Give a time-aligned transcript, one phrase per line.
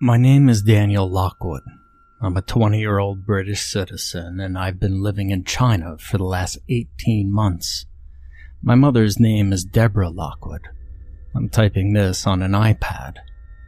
[0.00, 1.64] My name is Daniel Lockwood.
[2.20, 6.24] I'm a 20 year old British citizen and I've been living in China for the
[6.24, 7.84] last 18 months.
[8.62, 10.68] My mother's name is Deborah Lockwood.
[11.34, 13.16] I'm typing this on an iPad.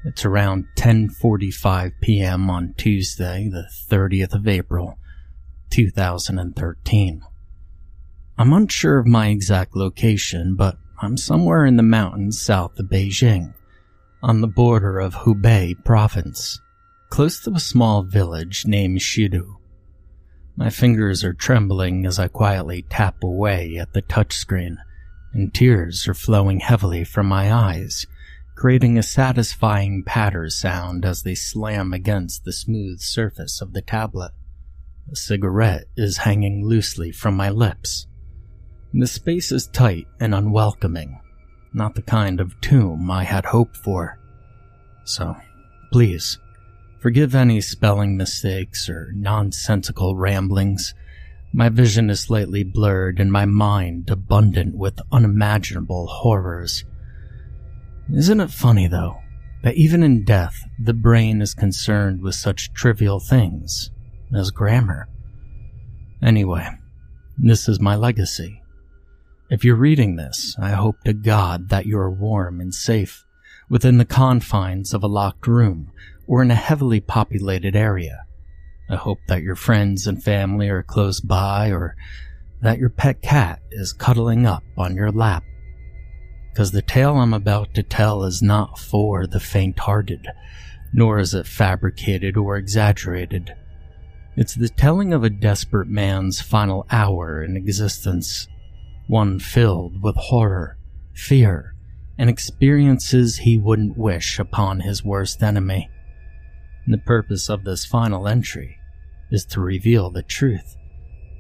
[0.05, 2.49] It's around 10:45 p.m.
[2.49, 5.01] on Tuesday, the 30th of April,
[5.71, 7.23] 2013.
[8.39, 13.53] I'm unsure of my exact location, but I'm somewhere in the mountains south of Beijing
[14.23, 16.61] on the border of Hebei province,
[17.09, 19.57] close to a small village named Shidu.
[20.57, 24.77] My fingers are trembling as I quietly tap away at the touchscreen,
[25.33, 28.07] and tears are flowing heavily from my eyes,
[28.57, 34.33] creating a satisfying patter sound as they slam against the smooth surface of the tablet.
[35.11, 38.07] A cigarette is hanging loosely from my lips.
[38.93, 41.21] The space is tight and unwelcoming,
[41.73, 44.19] not the kind of tomb I had hoped for.
[45.05, 45.37] So,
[45.93, 46.39] please,
[46.99, 50.95] forgive any spelling mistakes or nonsensical ramblings.
[51.53, 56.85] My vision is slightly blurred and my mind abundant with unimaginable horrors.
[58.13, 59.19] Isn't it funny, though,
[59.63, 63.91] that even in death, the brain is concerned with such trivial things
[64.35, 65.09] as grammar?
[66.23, 66.69] Anyway,
[67.39, 68.60] this is my legacy.
[69.51, 73.27] If you're reading this, I hope to God that you're warm and safe
[73.69, 75.91] within the confines of a locked room
[76.29, 78.27] or in a heavily populated area.
[78.89, 81.97] I hope that your friends and family are close by or
[82.63, 85.43] that your pet cat is cuddling up on your lap.
[86.53, 90.29] Because the tale I'm about to tell is not for the faint hearted,
[90.93, 93.53] nor is it fabricated or exaggerated.
[94.37, 98.47] It's the telling of a desperate man's final hour in existence
[99.11, 100.79] one filled with horror,
[101.13, 101.75] fear,
[102.17, 105.91] and experiences he wouldn't wish upon his worst enemy.
[106.87, 108.79] The purpose of this final entry
[109.31, 110.77] is to reveal the truth,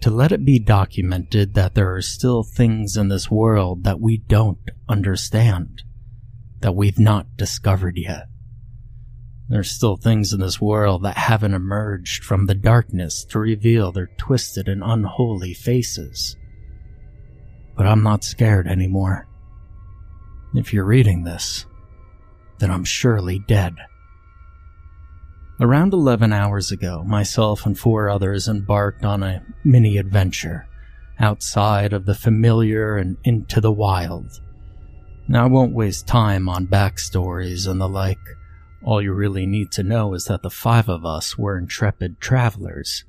[0.00, 4.18] to let it be documented that there are still things in this world that we
[4.18, 4.58] don't
[4.88, 5.84] understand,
[6.60, 8.26] that we've not discovered yet.
[9.48, 14.10] There's still things in this world that haven't emerged from the darkness to reveal their
[14.18, 16.36] twisted and unholy faces
[17.76, 19.26] but I'm not scared anymore.
[20.54, 21.66] If you're reading this,
[22.58, 23.76] then I'm surely dead.
[25.60, 30.66] Around 11 hours ago, myself and four others embarked on a mini adventure
[31.18, 34.40] outside of the familiar and into the wild.
[35.28, 38.18] Now, I won't waste time on backstories and the like.
[38.82, 43.04] All you really need to know is that the five of us were intrepid travelers,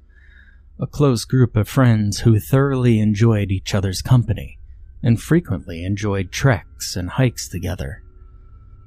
[0.81, 4.58] a close group of friends who thoroughly enjoyed each other's company
[5.03, 8.02] and frequently enjoyed treks and hikes together.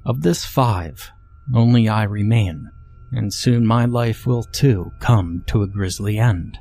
[0.05, 1.09] Of this five,
[1.53, 2.69] only I remain,
[3.13, 6.59] and soon my life will too come to a grisly end.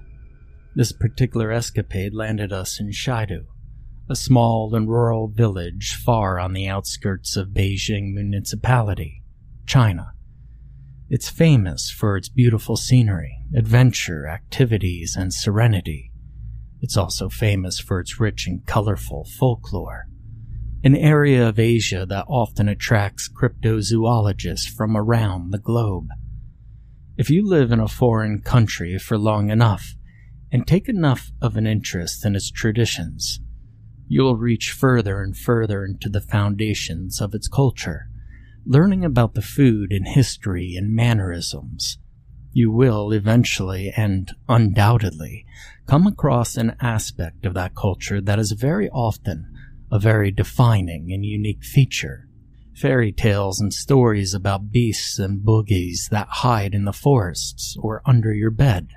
[0.77, 3.47] This particular escapade landed us in Shidu,
[4.09, 9.22] a small and rural village far on the outskirts of Beijing Municipality,
[9.66, 10.13] China.
[11.15, 16.11] It's famous for its beautiful scenery, adventure, activities, and serenity.
[16.81, 20.09] It's also famous for its rich and colorful folklore.
[20.83, 26.09] An area of Asia that often attracts cryptozoologists from around the globe.
[27.17, 29.95] If you live in a foreign country for long enough
[30.51, 33.39] and take enough of an interest in its traditions,
[34.09, 38.09] you will reach further and further into the foundations of its culture,
[38.66, 41.99] learning about the food and history and mannerisms
[42.55, 45.45] you will eventually and undoubtedly
[45.87, 49.53] come across an aspect of that culture that is very often
[49.91, 52.28] a very defining and unique feature.
[52.75, 58.33] Fairy tales and stories about beasts and boogies that hide in the forests or under
[58.33, 58.89] your bed.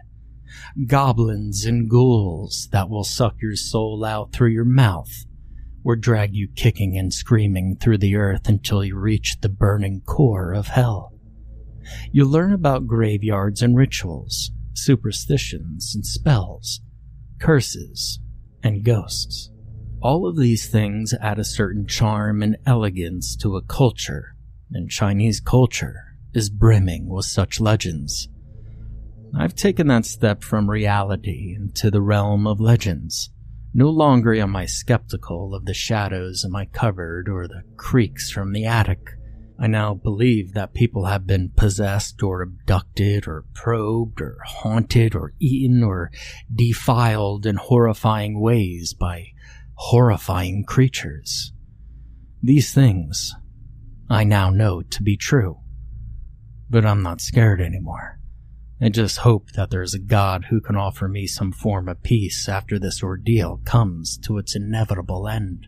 [0.86, 5.26] Goblins and ghouls that will suck your soul out through your mouth
[5.84, 10.54] or drag you kicking and screaming through the earth until you reach the burning core
[10.54, 11.14] of hell.
[12.12, 16.82] You learn about graveyards and rituals, superstitions and spells,
[17.40, 18.20] curses
[18.64, 19.50] and ghosts.
[20.02, 24.36] All of these things add a certain charm and elegance to a culture,
[24.72, 28.28] and Chinese culture is brimming with such legends.
[29.36, 33.32] I've taken that step from reality into the realm of legends.
[33.78, 38.52] No longer am I skeptical of the shadows in my cupboard or the creaks from
[38.52, 39.12] the attic.
[39.60, 45.34] I now believe that people have been possessed or abducted or probed or haunted or
[45.40, 46.10] eaten or
[46.52, 49.28] defiled in horrifying ways by
[49.76, 51.54] horrifying creatures.
[52.42, 53.36] These things
[54.10, 55.60] I now know to be true.
[56.68, 58.17] But I'm not scared anymore.
[58.80, 62.48] I just hope that there's a God who can offer me some form of peace
[62.48, 65.68] after this ordeal comes to its inevitable end.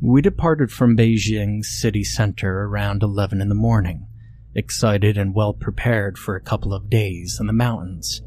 [0.00, 4.06] We departed from Beijing's city center around 11 in the morning,
[4.54, 8.22] excited and well prepared for a couple of days in the mountains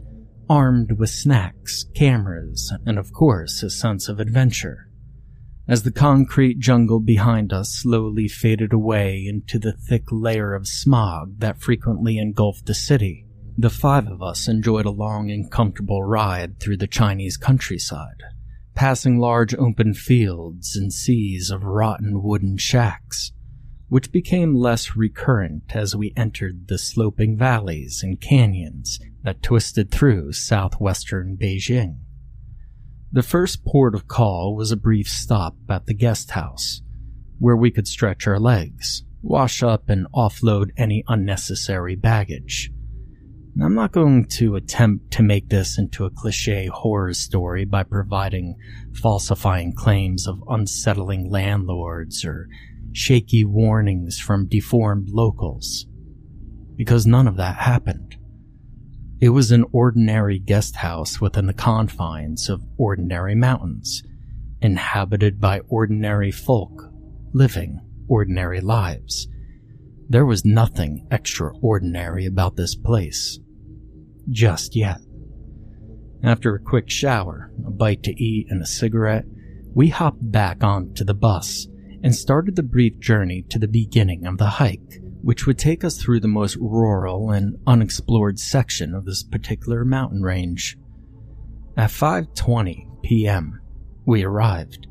[0.50, 4.90] armed with snacks, cameras, and of course a sense of adventure.
[5.68, 11.40] As the concrete jungle behind us slowly faded away into the thick layer of smog
[11.40, 13.27] that frequently engulfed the city,
[13.60, 18.22] the five of us enjoyed a long and comfortable ride through the Chinese countryside,
[18.76, 23.32] passing large open fields and seas of rotten wooden shacks,
[23.90, 30.32] which became less recurrent as we entered the sloping valleys and canyons that twisted through
[30.34, 31.98] southwestern Beijing.
[33.12, 36.84] The first port of call was a brief stop at the guest house,
[37.40, 42.72] where we could stretch our legs, wash up, and offload any unnecessary baggage.
[43.60, 48.56] I'm not going to attempt to make this into a cliche horror story by providing
[48.94, 52.48] falsifying claims of unsettling landlords or
[52.92, 55.88] shaky warnings from deformed locals,
[56.76, 58.16] because none of that happened.
[59.20, 64.04] It was an ordinary guest house within the confines of ordinary mountains,
[64.62, 66.92] inhabited by ordinary folk,
[67.34, 69.28] living ordinary lives.
[70.08, 73.40] There was nothing extraordinary about this place.
[74.30, 75.00] Just yet.
[76.24, 79.26] After a quick shower, a bite to eat, and a cigarette,
[79.74, 81.68] we hopped back onto the bus
[82.04, 85.98] and started the brief journey to the beginning of the hike which would take us
[85.98, 90.78] through the most rural and unexplored section of this particular mountain range.
[91.76, 93.60] At 5:20 p.m.,
[94.06, 94.88] we arrived.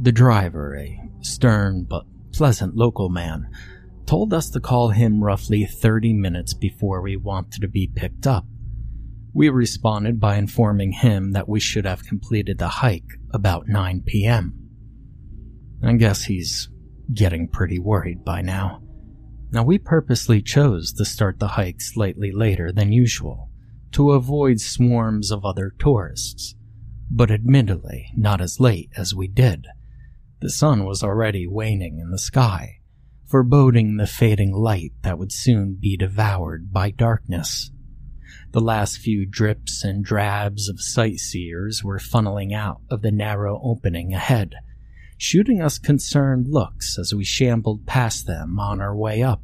[0.00, 3.50] The driver, a stern but pleasant local man,
[4.06, 8.46] told us to call him roughly 30 minutes before we wanted to be picked up.
[9.38, 14.52] We responded by informing him that we should have completed the hike about 9 p.m.
[15.80, 16.68] I guess he's
[17.14, 18.82] getting pretty worried by now.
[19.52, 23.48] Now, we purposely chose to start the hike slightly later than usual
[23.92, 26.56] to avoid swarms of other tourists,
[27.08, 29.68] but admittedly not as late as we did.
[30.40, 32.80] The sun was already waning in the sky,
[33.24, 37.70] foreboding the fading light that would soon be devoured by darkness.
[38.52, 44.14] The last few drips and drabs of sightseers were funneling out of the narrow opening
[44.14, 44.54] ahead
[45.18, 49.42] shooting us concerned looks as we shambled past them on our way up.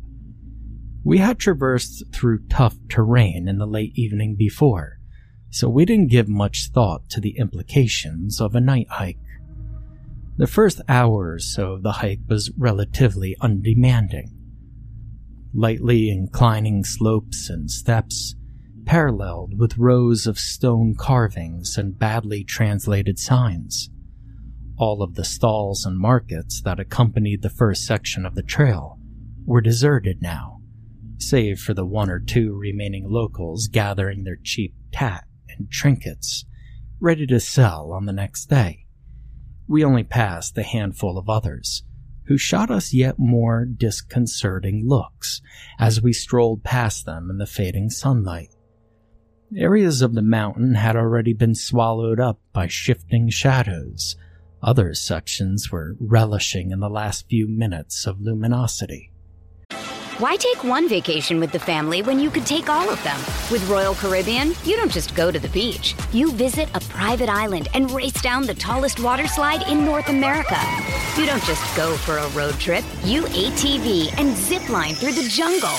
[1.03, 4.99] We had traversed through tough terrain in the late evening before,
[5.51, 9.19] so we didn't give much thought to the implications of a night hike.
[10.37, 14.31] The first hour or so of the hike was relatively undemanding.
[15.53, 18.35] Lightly inclining slopes and steps,
[18.85, 23.91] paralleled with rows of stone carvings and badly translated signs.
[24.77, 28.99] All of the stalls and markets that accompanied the first section of the trail
[29.45, 30.61] were deserted now,
[31.19, 36.45] save for the one or two remaining locals gathering their cheap tat and trinkets,
[37.01, 38.87] ready to sell on the next day.
[39.69, 41.85] We only passed a handful of others,
[42.27, 45.41] who shot us yet more disconcerting looks
[45.79, 48.54] as we strolled past them in the fading sunlight.
[49.57, 54.17] Areas of the mountain had already been swallowed up by shifting shadows,
[54.61, 59.13] other sections were relishing in the last few minutes of luminosity.
[60.19, 63.19] Why take one vacation with the family when you could take all of them?
[63.51, 65.95] With Royal Caribbean, you don't just go to the beach.
[66.13, 70.59] You visit a private island and race down the tallest water slide in North America.
[71.17, 72.85] You don't just go for a road trip.
[73.05, 75.75] You ATV and zip line through the jungle.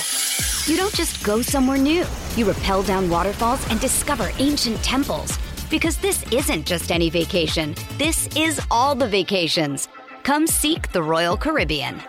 [0.66, 2.06] You don't just go somewhere new.
[2.36, 5.36] You rappel down waterfalls and discover ancient temples.
[5.70, 7.74] Because this isn't just any vacation.
[7.96, 9.88] This is all the vacations.
[10.22, 12.00] Come seek the Royal Caribbean.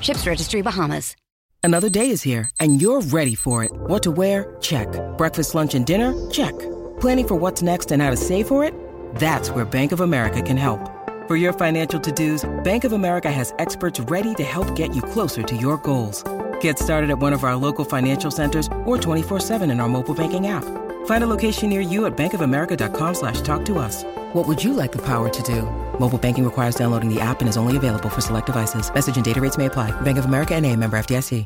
[0.00, 1.14] Ships Registry Bahamas.
[1.62, 3.72] Another day is here, and you're ready for it.
[3.72, 4.56] What to wear?
[4.60, 4.88] Check.
[5.16, 6.12] Breakfast, lunch, and dinner?
[6.30, 6.52] Check.
[7.00, 8.74] Planning for what's next and how to save for it?
[9.16, 10.90] That's where Bank of America can help.
[11.26, 15.42] For your financial to-dos, Bank of America has experts ready to help get you closer
[15.42, 16.22] to your goals.
[16.64, 20.46] Get started at one of our local financial centers or 24-7 in our mobile banking
[20.46, 20.64] app.
[21.04, 24.02] Find a location near you at bankofamerica.com slash talk to us.
[24.32, 25.60] What would you like the power to do?
[26.00, 28.90] Mobile banking requires downloading the app and is only available for select devices.
[28.94, 29.90] Message and data rates may apply.
[30.00, 31.44] Bank of America and a member FDIC.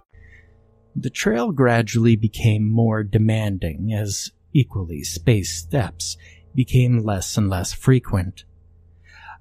[0.94, 6.16] The trail gradually became more demanding as equally spaced steps
[6.54, 8.44] became less and less frequent.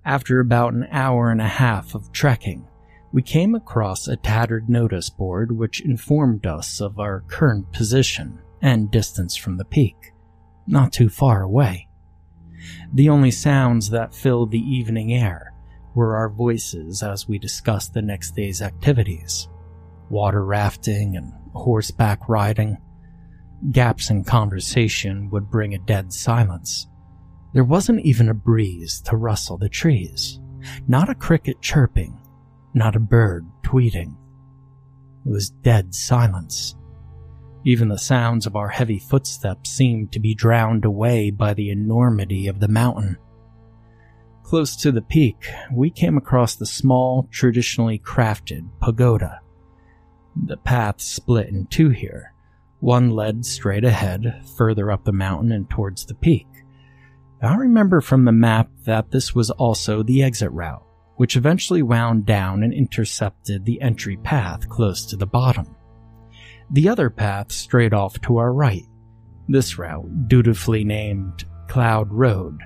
[0.03, 2.67] After about an hour and a half of trekking,
[3.11, 8.91] we came across a tattered notice board which informed us of our current position and
[8.91, 10.13] distance from the peak,
[10.65, 11.87] not too far away.
[12.93, 15.53] The only sounds that filled the evening air
[15.95, 19.47] were our voices as we discussed the next day's activities
[20.09, 22.77] water rafting and horseback riding.
[23.71, 26.87] Gaps in conversation would bring a dead silence.
[27.53, 30.39] There wasn't even a breeze to rustle the trees,
[30.87, 32.17] not a cricket chirping,
[32.77, 34.15] not a bird tweeting.
[35.25, 36.75] It was dead silence.
[37.65, 42.47] Even the sounds of our heavy footsteps seemed to be drowned away by the enormity
[42.47, 43.17] of the mountain.
[44.43, 49.41] Close to the peak, we came across the small, traditionally crafted pagoda.
[50.45, 52.33] The path split in two here.
[52.79, 56.47] One led straight ahead, further up the mountain and towards the peak.
[57.41, 60.86] I remember from the map that this was also the exit route,
[61.17, 65.75] which eventually wound down and intercepted the entry path close to the bottom.
[66.71, 68.85] The other path straight off to our right.
[69.47, 72.59] This route, dutifully named Cloud Road,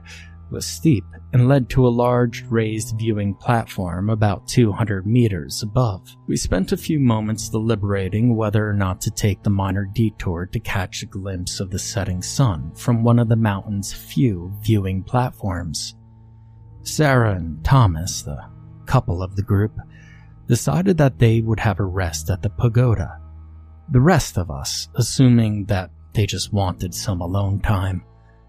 [0.52, 6.16] was steep and led to a large raised viewing platform about 200 meters above.
[6.28, 10.60] We spent a few moments deliberating whether or not to take the minor detour to
[10.60, 15.96] catch a glimpse of the setting sun from one of the mountain's few viewing platforms.
[16.84, 18.40] Sarah and Thomas, the
[18.86, 19.74] couple of the group,
[20.48, 23.20] decided that they would have a rest at the pagoda.
[23.92, 28.04] The rest of us, assuming that they just wanted some alone time,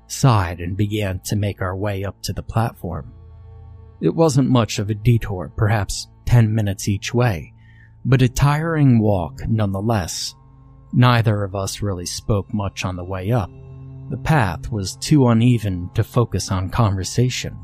[0.06, 3.12] sighed and began to make our way up to the platform.
[4.00, 7.52] It wasn't much of a detour, perhaps 10 minutes each way,
[8.04, 10.34] but a tiring walk nonetheless.
[10.92, 13.50] Neither of us really spoke much on the way up.
[14.10, 17.56] The path was too uneven to focus on conversation,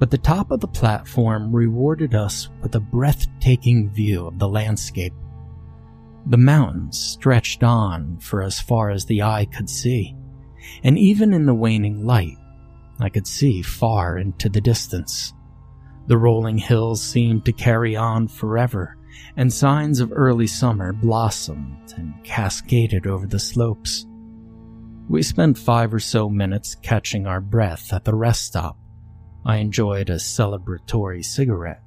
[0.00, 5.14] but the top of the platform rewarded us with a breathtaking view of the landscape.
[6.26, 10.16] The mountains stretched on for as far as the eye could see
[10.82, 12.36] and even in the waning light,
[13.00, 15.32] I could see far into the distance.
[16.06, 18.96] The rolling hills seemed to carry on forever,
[19.36, 24.06] and signs of early summer blossomed and cascaded over the slopes.
[25.08, 28.78] We spent five or so minutes catching our breath at the rest stop.
[29.44, 31.82] I enjoyed a celebratory cigarette,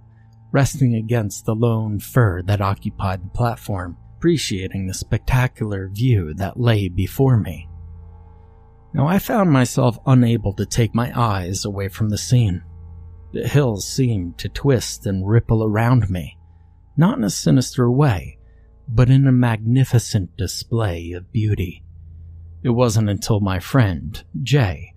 [0.51, 6.88] resting against the lone fir that occupied the platform, appreciating the spectacular view that lay
[6.88, 7.69] before me.
[8.93, 12.63] Now I found myself unable to take my eyes away from the scene.
[13.33, 16.38] The hills seemed to twist and ripple around me,
[16.95, 18.38] not in a sinister way,
[18.88, 21.83] but in a magnificent display of beauty.
[22.62, 24.93] It wasn't until my friend, Jay,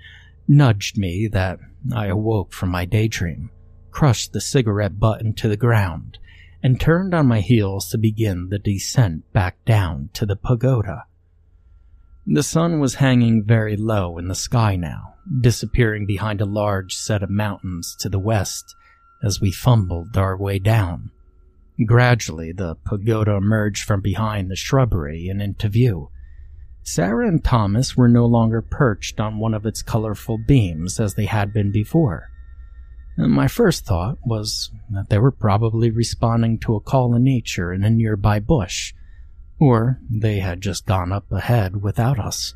[0.49, 1.59] nudged me that
[1.95, 3.51] I awoke from my daydream,
[3.91, 6.19] crushed the cigarette butt into the ground,
[6.63, 11.05] and turned on my heels to begin the descent back down to the pagoda.
[12.27, 17.23] The sun was hanging very low in the sky now, disappearing behind a large set
[17.23, 18.75] of mountains to the west
[19.23, 21.11] as we fumbled our way down.
[21.85, 26.11] Gradually, the pagoda emerged from behind the shrubbery and into view.
[26.87, 31.27] Sarah and Thomas were no longer perched on one of its colorful beams as they
[31.27, 32.31] had been before.
[33.17, 37.73] And my first thought was that they were probably responding to a call in nature
[37.73, 38.95] in a nearby bush
[39.59, 42.55] or they had just gone up ahead without us.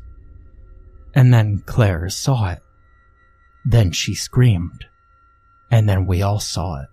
[1.13, 2.59] And then Claire saw it.
[3.65, 4.85] Then she screamed.
[5.69, 6.87] And then we all saw it.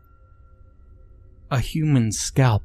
[1.52, 2.64] A human scalp,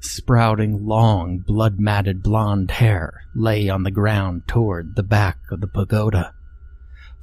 [0.00, 5.66] Sprouting long, blood matted blonde hair lay on the ground toward the back of the
[5.66, 6.34] pagoda.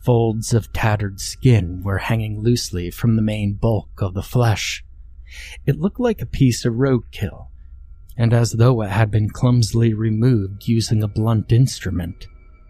[0.03, 4.83] Folds of tattered skin were hanging loosely from the main bulk of the flesh.
[5.65, 7.47] It looked like a piece of roadkill,
[8.17, 12.27] and as though it had been clumsily removed using a blunt instrument,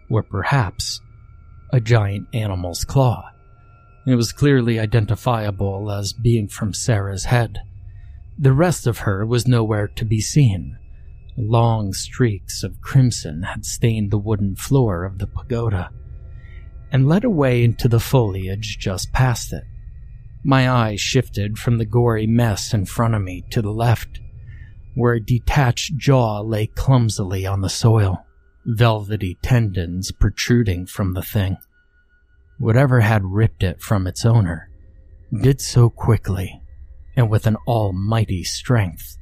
[0.08, 1.00] or perhaps
[1.72, 3.30] a giant animal's claw.
[4.06, 7.58] It was clearly identifiable as being from Sarah's head.
[8.38, 10.76] The rest of her was nowhere to be seen.
[11.38, 15.90] Long streaks of crimson had stained the wooden floor of the pagoda
[16.92, 19.64] and led away into the foliage just past it.
[20.44, 24.20] My eyes shifted from the gory mess in front of me to the left,
[24.94, 28.24] where a detached jaw lay clumsily on the soil,
[28.66, 31.56] velvety tendons protruding from the thing.
[32.58, 34.68] Whatever had ripped it from its owner
[35.32, 36.62] did so quickly
[37.16, 39.16] and with an almighty strength.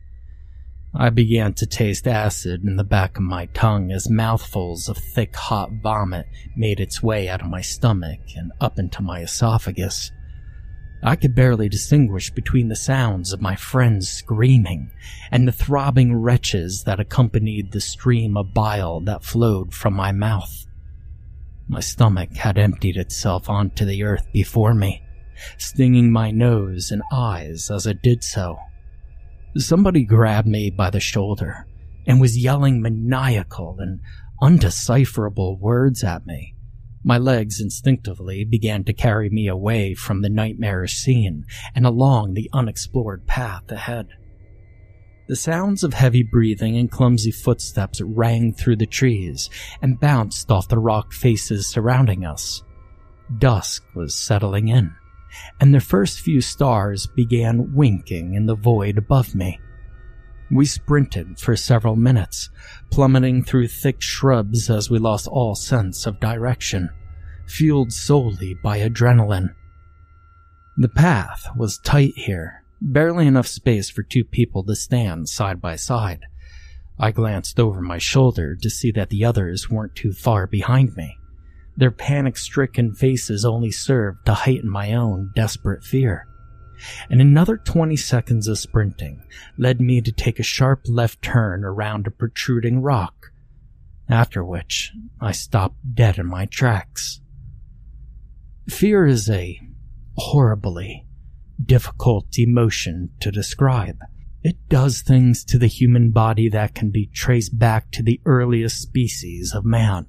[0.96, 5.34] I began to taste acid in the back of my tongue as mouthfuls of thick
[5.34, 10.12] hot vomit made its way out of my stomach and up into my esophagus.
[11.02, 14.90] I could barely distinguish between the sounds of my friends screaming
[15.30, 20.64] and the throbbing retches that accompanied the stream of bile that flowed from my mouth.
[21.68, 25.03] My stomach had emptied itself onto the earth before me,
[25.58, 28.58] stinging my nose and eyes as it did so.
[29.56, 31.66] Somebody grabbed me by the shoulder
[32.06, 34.00] and was yelling maniacal and
[34.42, 36.54] undecipherable words at me.
[37.04, 42.48] My legs instinctively began to carry me away from the nightmarish scene and along the
[42.52, 44.08] unexplored path ahead.
[45.26, 49.48] The sounds of heavy breathing and clumsy footsteps rang through the trees
[49.80, 52.62] and bounced off the rock faces surrounding us.
[53.38, 54.94] Dusk was settling in,
[55.60, 59.60] and the first few stars began winking in the void above me.
[60.50, 62.50] We sprinted for several minutes,
[62.90, 66.90] plummeting through thick shrubs as we lost all sense of direction,
[67.46, 69.54] fueled solely by adrenaline.
[70.76, 75.76] The path was tight here, barely enough space for two people to stand side by
[75.76, 76.26] side.
[76.98, 81.18] I glanced over my shoulder to see that the others weren't too far behind me.
[81.76, 86.26] Their panic stricken faces only served to heighten my own desperate fear.
[87.08, 89.24] And another 20 seconds of sprinting
[89.56, 93.32] led me to take a sharp left turn around a protruding rock,
[94.08, 97.20] after which I stopped dead in my tracks.
[98.68, 99.60] Fear is a
[100.16, 101.06] horribly
[101.64, 103.98] difficult emotion to describe.
[104.42, 108.80] It does things to the human body that can be traced back to the earliest
[108.80, 110.06] species of man.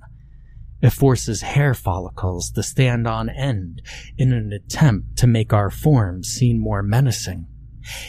[0.81, 3.81] It forces hair follicles to stand on end
[4.17, 7.47] in an attempt to make our forms seem more menacing.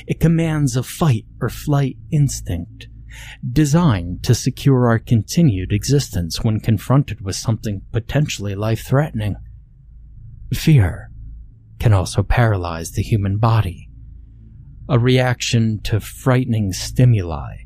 [0.06, 2.88] It commands a fight or flight instinct,
[3.50, 9.36] designed to secure our continued existence when confronted with something potentially life threatening.
[10.52, 11.10] Fear
[11.78, 13.90] can also paralyze the human body,
[14.88, 17.56] a reaction to frightening stimuli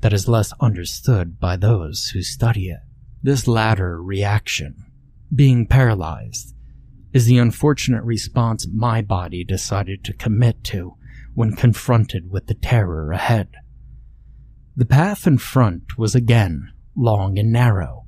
[0.00, 2.80] that is less understood by those who study it.
[3.26, 4.84] This latter reaction,
[5.34, 6.54] being paralyzed,
[7.12, 10.94] is the unfortunate response my body decided to commit to
[11.34, 13.48] when confronted with the terror ahead.
[14.76, 18.04] The path in front was again long and narrow.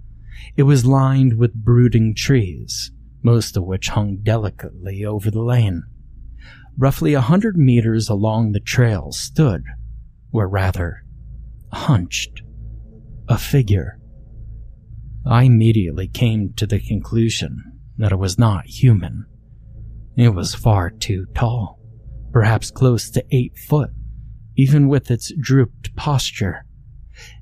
[0.57, 5.83] It was lined with brooding trees, most of which hung delicately over the lane.
[6.77, 9.65] Roughly a hundred meters along the trail stood,
[10.31, 11.03] or rather,
[11.73, 12.43] hunched,
[13.29, 13.98] a figure.
[15.29, 19.27] I immediately came to the conclusion that it was not human.
[20.17, 21.79] It was far too tall,
[22.33, 23.91] perhaps close to eight foot,
[24.57, 26.65] even with its drooped posture.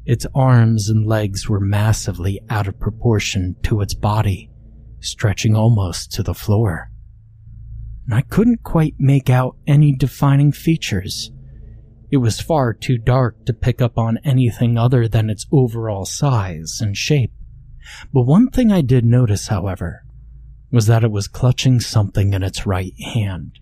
[0.05, 4.51] Its arms and legs were massively out of proportion to its body
[5.01, 6.91] stretching almost to the floor.
[8.07, 11.31] And I couldn't quite make out any defining features.
[12.11, 16.79] It was far too dark to pick up on anything other than its overall size
[16.81, 17.33] and shape.
[18.13, 20.05] But one thing I did notice, however,
[20.71, 23.59] was that it was clutching something in its right hand.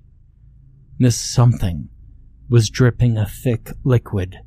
[0.99, 1.89] This something
[2.49, 4.39] was dripping a thick liquid,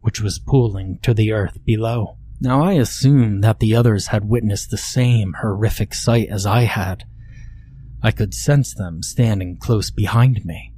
[0.00, 2.16] which was pooling to the earth below.
[2.40, 7.04] Now I assume that the others had witnessed the same horrific sight as I had.
[8.02, 10.72] I could sense them standing close behind me.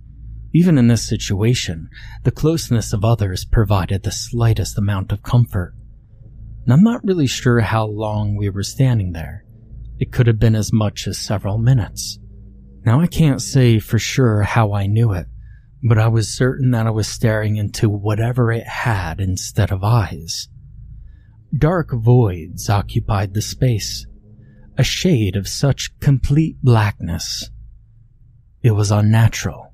[0.53, 1.89] Even in this situation,
[2.23, 5.75] the closeness of others provided the slightest amount of comfort.
[6.65, 9.45] And I'm not really sure how long we were standing there.
[9.99, 12.19] It could have been as much as several minutes.
[12.85, 15.27] Now I can't say for sure how I knew it,
[15.87, 20.49] but I was certain that I was staring into whatever it had instead of eyes.
[21.57, 24.07] Dark voids occupied the space,
[24.77, 27.51] a shade of such complete blackness.
[28.63, 29.73] It was unnatural.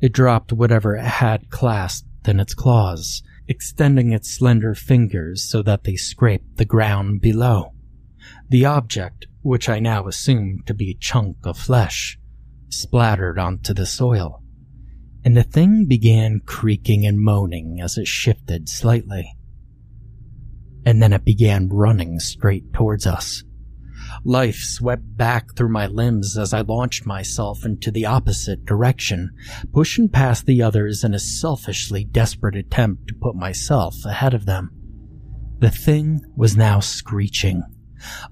[0.00, 5.84] It dropped whatever it had clasped in its claws, extending its slender fingers so that
[5.84, 7.72] they scraped the ground below.
[8.48, 12.18] The object, which I now assumed to be a chunk of flesh,
[12.70, 14.42] splattered onto the soil,
[15.24, 19.36] and the thing began creaking and moaning as it shifted slightly.
[20.84, 23.43] And then it began running straight towards us.
[24.26, 29.30] Life swept back through my limbs as I launched myself into the opposite direction,
[29.70, 34.70] pushing past the others in a selfishly desperate attempt to put myself ahead of them.
[35.58, 37.62] The thing was now screeching,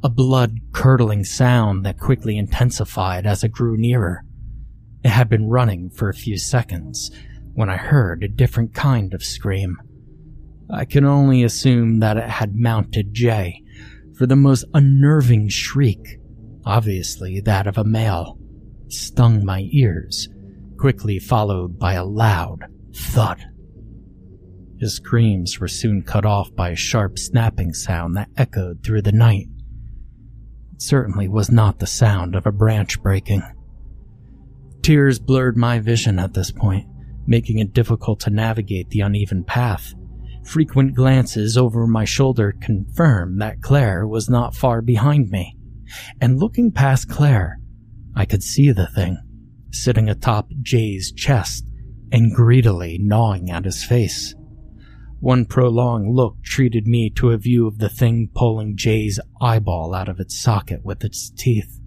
[0.02, 4.24] a blood curdling sound that quickly intensified as it grew nearer.
[5.04, 7.10] It had been running for a few seconds
[7.52, 9.76] when I heard a different kind of scream.
[10.70, 13.62] I can only assume that it had mounted Jay,
[14.16, 16.18] for the most unnerving shriek,
[16.64, 18.38] obviously that of a male,
[18.88, 20.28] stung my ears,
[20.78, 23.44] quickly followed by a loud thud.
[24.78, 29.12] His screams were soon cut off by a sharp snapping sound that echoed through the
[29.12, 29.46] night.
[30.74, 33.42] It certainly was not the sound of a branch breaking.
[34.82, 36.88] Tears blurred my vision at this point,
[37.26, 39.94] making it difficult to navigate the uneven path.
[40.44, 45.56] Frequent glances over my shoulder confirmed that Claire was not far behind me,
[46.20, 47.60] and looking past Claire,
[48.14, 49.18] I could see the thing,
[49.70, 51.64] sitting atop Jay's chest
[52.10, 54.34] and greedily gnawing at his face.
[55.20, 60.08] One prolonged look treated me to a view of the thing pulling Jay's eyeball out
[60.08, 61.78] of its socket with its teeth.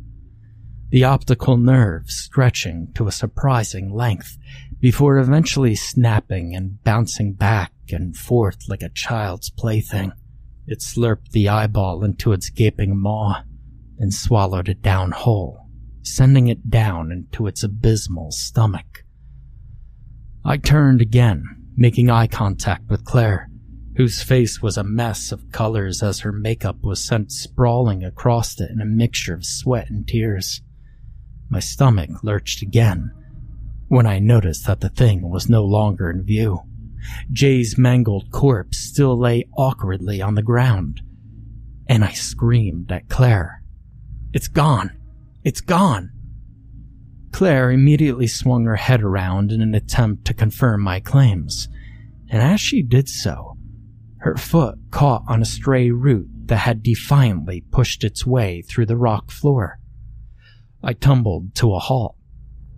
[0.90, 4.38] The optical nerve stretching to a surprising length
[4.80, 10.12] before eventually snapping and bouncing back and forth like a child's plaything.
[10.68, 13.44] It slurped the eyeball into its gaping maw
[14.00, 15.70] and swallowed it down whole,
[16.02, 19.04] sending it down into its abysmal stomach.
[20.44, 21.44] I turned again,
[21.76, 23.50] making eye contact with Claire,
[23.96, 28.70] whose face was a mess of colors as her makeup was sent sprawling across it
[28.70, 30.62] in a mixture of sweat and tears.
[31.50, 33.12] My stomach lurched again
[33.88, 36.62] when I noticed that the thing was no longer in view.
[37.32, 41.02] Jay's mangled corpse still lay awkwardly on the ground,
[41.88, 43.62] and I screamed at Claire.
[44.34, 44.92] It's gone!
[45.44, 46.12] It's gone!
[47.32, 51.68] Claire immediately swung her head around in an attempt to confirm my claims,
[52.30, 53.58] and as she did so,
[54.20, 58.98] her foot caught on a stray root that had defiantly pushed its way through the
[58.98, 59.80] rock floor.
[60.82, 62.16] I tumbled to a halt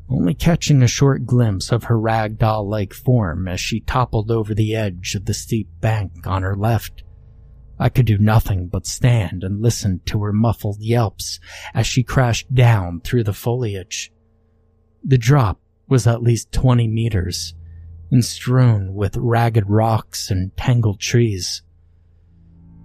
[0.09, 4.75] only catching a short glimpse of her ragdoll like form as she toppled over the
[4.75, 7.03] edge of the steep bank on her left.
[7.79, 11.39] I could do nothing but stand and listen to her muffled yelps
[11.73, 14.11] as she crashed down through the foliage.
[15.03, 17.53] The drop was at least 20 meters
[18.09, 21.61] and strewn with ragged rocks and tangled trees.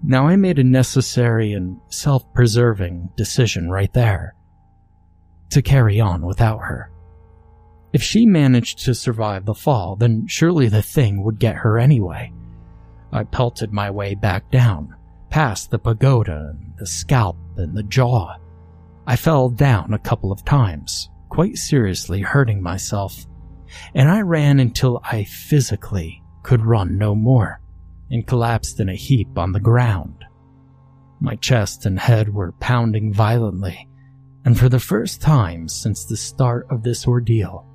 [0.04, 4.34] Now I made a necessary and self-preserving decision right there
[5.50, 6.90] to carry on without her.
[7.92, 12.32] If she managed to survive the fall, then surely the thing would get her anyway.
[13.12, 14.96] I pelted my way back down,
[15.28, 18.36] past the pagoda and the scalp and the jaw.
[19.06, 23.26] I fell down a couple of times, quite seriously hurting myself,
[23.94, 27.60] and I ran until I physically could run no more
[28.10, 30.24] and collapsed in a heap on the ground.
[31.20, 33.88] My chest and head were pounding violently,
[34.44, 37.66] and for the first time since the start of this ordeal,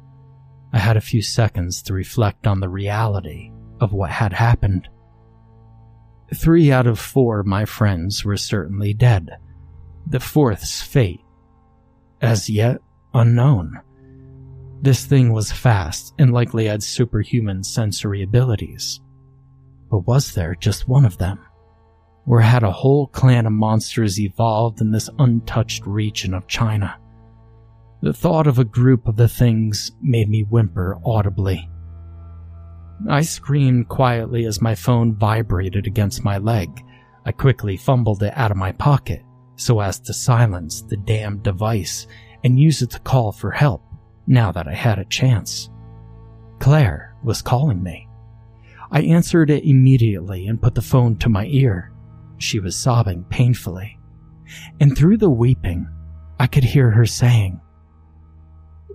[0.78, 4.88] I had a few seconds to reflect on the reality of what had happened.
[6.36, 9.32] Three out of four of my friends were certainly dead.
[10.06, 11.22] The fourth's fate,
[12.22, 12.78] as yet
[13.16, 13.82] unknown.
[14.84, 19.02] This thing was fast and likely had superhuman sensory abilities.
[19.90, 21.40] But was there just one of them?
[22.28, 27.00] Or had a whole clan of monsters evolved in this untouched region of China?
[28.08, 31.70] The thought of a group of the things made me whimper audibly.
[33.10, 36.86] I screamed quietly as my phone vibrated against my leg.
[37.26, 39.24] I quickly fumbled it out of my pocket
[39.58, 42.08] so as to silence the damned device
[42.46, 43.84] and use it to call for help
[44.26, 45.70] now that I had a chance.
[46.60, 48.08] Claire was calling me.
[48.90, 51.92] I answered it immediately and put the phone to my ear.
[52.38, 54.00] She was sobbing painfully.
[54.80, 55.90] And through the weeping,
[56.40, 57.60] I could hear her saying,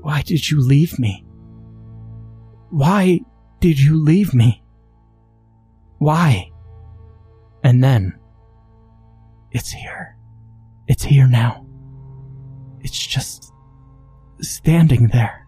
[0.02, 1.24] why did you leave me?
[2.70, 3.20] Why
[3.60, 4.62] did you leave me?
[5.98, 6.50] Why?
[7.62, 8.18] And then,
[9.52, 10.16] it's here.
[10.88, 11.64] It's here now.
[12.80, 13.52] It's just
[14.40, 15.46] standing there.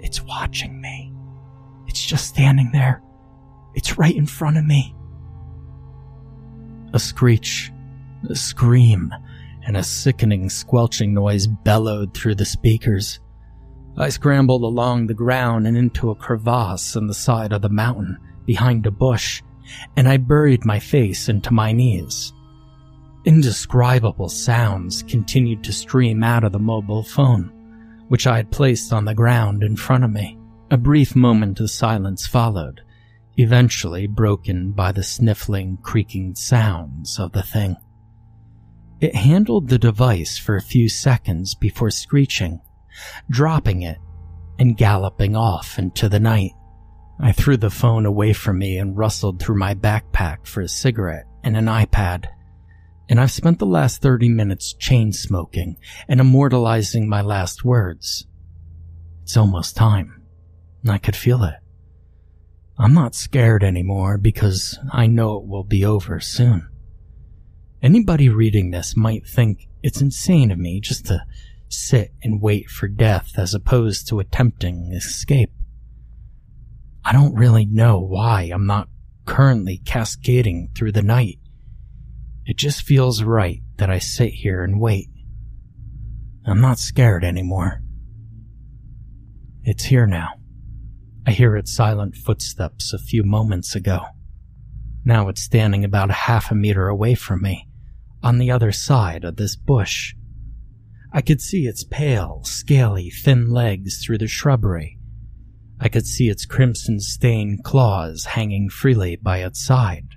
[0.00, 1.14] It's watching me.
[1.86, 3.02] It's just standing there.
[3.74, 4.94] It's right in front of me.
[6.92, 7.72] A screech,
[8.28, 9.10] a scream,
[9.64, 13.20] and a sickening squelching noise bellowed through the speakers.
[13.96, 18.18] I scrambled along the ground and into a crevasse in the side of the mountain
[18.46, 19.42] behind a bush,
[19.96, 22.32] and I buried my face into my knees.
[23.24, 27.52] Indescribable sounds continued to stream out of the mobile phone,
[28.08, 30.38] which I had placed on the ground in front of me.
[30.70, 32.80] A brief moment of silence followed,
[33.36, 37.76] eventually broken by the sniffling, creaking sounds of the thing.
[39.00, 42.60] It handled the device for a few seconds before screeching,
[43.30, 43.98] dropping it
[44.58, 46.52] and galloping off into the night.
[47.20, 51.26] I threw the phone away from me and rustled through my backpack for a cigarette
[51.42, 52.26] and an iPad.
[53.08, 55.76] And I've spent the last 30 minutes chain smoking
[56.08, 58.26] and immortalizing my last words.
[59.22, 60.22] It's almost time.
[60.88, 61.54] I could feel it.
[62.78, 66.68] I'm not scared anymore because I know it will be over soon.
[67.82, 71.24] Anybody reading this might think it's insane of me just to
[71.72, 75.50] sit and wait for death as opposed to attempting escape.
[77.04, 78.88] I don't really know why I'm not
[79.26, 81.38] currently cascading through the night.
[82.44, 85.08] It just feels right that I sit here and wait.
[86.44, 87.82] I'm not scared anymore.
[89.64, 90.30] It's here now.
[91.26, 94.06] I hear its silent footsteps a few moments ago.
[95.04, 97.68] Now it's standing about a half a meter away from me,
[98.22, 100.14] on the other side of this bush.
[101.14, 104.98] I could see its pale, scaly, thin legs through the shrubbery.
[105.78, 110.08] I could see its crimson stained claws hanging freely by its side,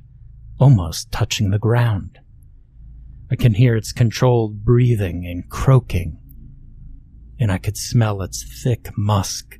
[0.58, 2.20] almost touching the ground.
[3.30, 6.18] I can hear its controlled breathing and croaking,
[7.40, 9.58] and I could smell its thick musk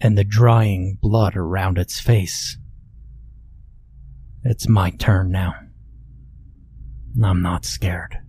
[0.00, 2.56] and the drying blood around its face.
[4.42, 5.54] It's my turn now.
[7.22, 8.21] I'm not scared.